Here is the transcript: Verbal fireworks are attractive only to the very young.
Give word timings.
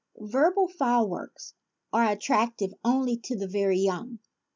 Verbal 0.17 0.67
fireworks 0.67 1.53
are 1.93 2.07
attractive 2.09 2.73
only 2.83 3.15
to 3.17 3.35
the 3.37 3.47
very 3.47 3.77
young. 3.77 4.17